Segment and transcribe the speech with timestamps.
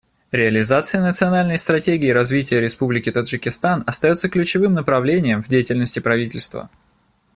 [0.31, 6.71] Реализация национальной стратегии развития Республики Таджикистан остается ключевым направлением в деятельности правительства.